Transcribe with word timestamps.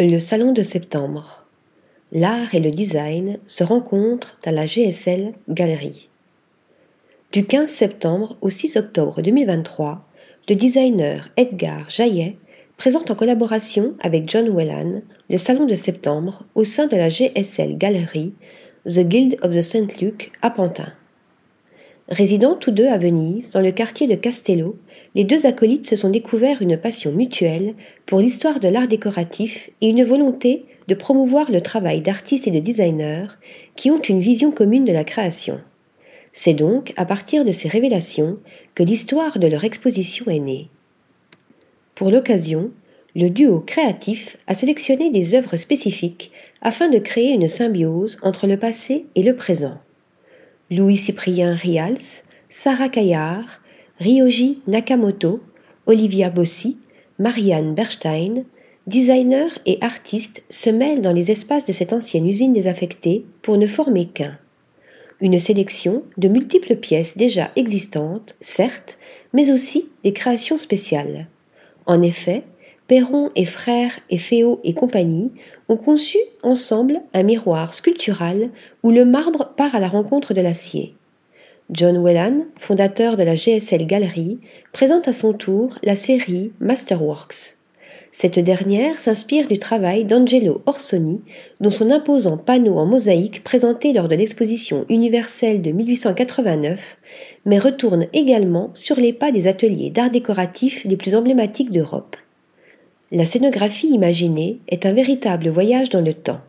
Le 0.00 0.20
Salon 0.20 0.52
de 0.52 0.62
septembre. 0.62 1.44
L'art 2.12 2.54
et 2.54 2.60
le 2.60 2.70
design 2.70 3.38
se 3.48 3.64
rencontrent 3.64 4.38
à 4.44 4.52
la 4.52 4.64
GSL 4.64 5.32
Galerie. 5.48 6.08
Du 7.32 7.44
15 7.44 7.68
septembre 7.68 8.36
au 8.40 8.48
6 8.48 8.76
octobre 8.76 9.22
2023, 9.22 10.06
le 10.48 10.54
designer 10.54 11.30
Edgar 11.36 11.90
Jaillet 11.90 12.36
présente 12.76 13.10
en 13.10 13.16
collaboration 13.16 13.94
avec 13.98 14.30
John 14.30 14.48
Whelan 14.50 15.02
le 15.30 15.36
Salon 15.36 15.66
de 15.66 15.74
septembre 15.74 16.44
au 16.54 16.62
sein 16.62 16.86
de 16.86 16.94
la 16.94 17.08
GSL 17.08 17.76
Galerie 17.76 18.34
The 18.86 19.00
Guild 19.00 19.36
of 19.42 19.52
the 19.52 19.62
St. 19.62 20.00
Luke 20.00 20.30
à 20.42 20.50
Pantin. 20.50 20.92
Résidant 22.08 22.54
tous 22.54 22.70
deux 22.70 22.86
à 22.86 22.96
Venise, 22.96 23.50
dans 23.50 23.60
le 23.60 23.70
quartier 23.70 24.06
de 24.06 24.14
Castello, 24.14 24.78
les 25.14 25.24
deux 25.24 25.44
acolytes 25.44 25.86
se 25.86 25.94
sont 25.94 26.08
découverts 26.08 26.62
une 26.62 26.78
passion 26.78 27.12
mutuelle 27.12 27.74
pour 28.06 28.20
l'histoire 28.20 28.60
de 28.60 28.68
l'art 28.68 28.88
décoratif 28.88 29.68
et 29.82 29.90
une 29.90 30.04
volonté 30.04 30.64
de 30.86 30.94
promouvoir 30.94 31.50
le 31.50 31.60
travail 31.60 32.00
d'artistes 32.00 32.46
et 32.46 32.50
de 32.50 32.60
designers 32.60 33.26
qui 33.76 33.90
ont 33.90 34.00
une 34.00 34.20
vision 34.20 34.52
commune 34.52 34.86
de 34.86 34.92
la 34.92 35.04
création. 35.04 35.60
C'est 36.32 36.54
donc 36.54 36.94
à 36.96 37.04
partir 37.04 37.44
de 37.44 37.50
ces 37.50 37.68
révélations 37.68 38.38
que 38.74 38.82
l'histoire 38.82 39.38
de 39.38 39.46
leur 39.46 39.64
exposition 39.64 40.24
est 40.28 40.38
née. 40.38 40.70
Pour 41.94 42.10
l'occasion, 42.10 42.70
le 43.16 43.28
duo 43.28 43.60
créatif 43.60 44.38
a 44.46 44.54
sélectionné 44.54 45.10
des 45.10 45.34
œuvres 45.34 45.58
spécifiques 45.58 46.32
afin 46.62 46.88
de 46.88 46.98
créer 46.98 47.32
une 47.32 47.48
symbiose 47.48 48.16
entre 48.22 48.46
le 48.46 48.56
passé 48.56 49.04
et 49.14 49.22
le 49.22 49.36
présent. 49.36 49.78
Louis-Cyprien 50.70 51.54
Rials, 51.54 52.24
Sarah 52.50 52.90
Caillard, 52.90 53.62
Ryoji 54.00 54.60
Nakamoto, 54.66 55.40
Olivia 55.86 56.28
Bossi, 56.28 56.76
Marianne 57.18 57.74
Berstein, 57.74 58.44
designers 58.86 59.58
et 59.64 59.78
artistes 59.80 60.42
se 60.50 60.70
mêlent 60.70 61.00
dans 61.00 61.12
les 61.12 61.30
espaces 61.30 61.66
de 61.66 61.72
cette 61.72 61.92
ancienne 61.92 62.26
usine 62.26 62.52
désaffectée 62.52 63.24
pour 63.40 63.56
ne 63.56 63.66
former 63.66 64.06
qu'un. 64.06 64.38
Une 65.20 65.40
sélection 65.40 66.04
de 66.16 66.28
multiples 66.28 66.76
pièces 66.76 67.16
déjà 67.16 67.50
existantes, 67.56 68.36
certes, 68.40 68.98
mais 69.32 69.50
aussi 69.50 69.88
des 70.04 70.12
créations 70.12 70.58
spéciales. 70.58 71.28
En 71.86 72.02
effet, 72.02 72.44
Perron 72.88 73.30
et 73.36 73.44
frères 73.44 74.00
et 74.08 74.16
Féo 74.16 74.60
et 74.64 74.72
compagnie 74.72 75.30
ont 75.68 75.76
conçu 75.76 76.16
ensemble 76.42 77.02
un 77.12 77.22
miroir 77.22 77.74
sculptural 77.74 78.48
où 78.82 78.90
le 78.90 79.04
marbre 79.04 79.52
part 79.56 79.74
à 79.74 79.78
la 79.78 79.88
rencontre 79.88 80.32
de 80.32 80.40
l'acier. 80.40 80.94
John 81.70 81.98
Whelan, 81.98 82.46
fondateur 82.56 83.18
de 83.18 83.24
la 83.24 83.34
GSL 83.34 83.86
Gallery, 83.86 84.38
présente 84.72 85.06
à 85.06 85.12
son 85.12 85.34
tour 85.34 85.76
la 85.82 85.96
série 85.96 86.50
Masterworks. 86.60 87.58
Cette 88.10 88.38
dernière 88.38 88.96
s'inspire 88.96 89.48
du 89.48 89.58
travail 89.58 90.06
d'Angelo 90.06 90.62
Orsoni, 90.64 91.20
dont 91.60 91.70
son 91.70 91.90
imposant 91.90 92.38
panneau 92.38 92.78
en 92.78 92.86
mosaïque 92.86 93.44
présenté 93.44 93.92
lors 93.92 94.08
de 94.08 94.14
l'exposition 94.14 94.86
universelle 94.88 95.60
de 95.60 95.72
1889, 95.72 96.96
mais 97.44 97.58
retourne 97.58 98.06
également 98.14 98.70
sur 98.72 98.96
les 98.96 99.12
pas 99.12 99.30
des 99.30 99.46
ateliers 99.46 99.90
d'art 99.90 100.10
décoratif 100.10 100.84
les 100.84 100.96
plus 100.96 101.14
emblématiques 101.14 101.70
d'Europe. 101.70 102.16
La 103.10 103.24
scénographie 103.24 103.88
imaginée 103.88 104.58
est 104.68 104.84
un 104.84 104.92
véritable 104.92 105.48
voyage 105.48 105.88
dans 105.88 106.02
le 106.02 106.12
temps. 106.12 106.42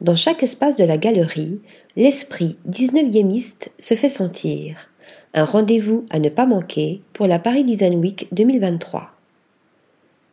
Dans 0.00 0.16
chaque 0.16 0.42
espace 0.42 0.76
de 0.76 0.84
la 0.84 0.96
galerie, 0.96 1.60
l'esprit 1.94 2.56
19e 2.66 3.68
se 3.78 3.94
fait 3.94 4.08
sentir. 4.08 4.88
Un 5.34 5.44
rendez-vous 5.44 6.06
à 6.08 6.20
ne 6.20 6.30
pas 6.30 6.46
manquer 6.46 7.02
pour 7.12 7.26
la 7.26 7.38
Paris 7.38 7.64
Design 7.64 7.96
Week 7.96 8.28
2023. 8.32 9.12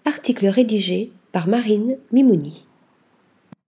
Article 0.05 0.47
rédigé 0.47 1.11
par 1.33 1.49
Marine 1.49 1.97
Mimouni. 2.13 2.65